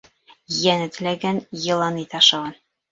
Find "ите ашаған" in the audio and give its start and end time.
2.07-2.61